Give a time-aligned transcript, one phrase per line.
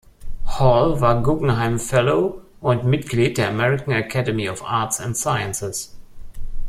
[0.47, 5.95] Hall war Guggenheim Fellow und Mitglied der American Academy of Arts and Sciences.